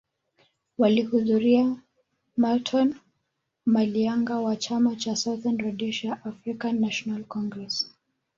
[0.77, 1.75] Walihudhuria
[2.37, 2.95] Marton
[3.65, 7.91] Malianga wa chama cha Southern Rhodesia African National Congress